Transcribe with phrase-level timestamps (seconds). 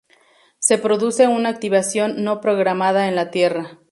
[0.57, 3.77] Se produce una activación no programada en la Tierra.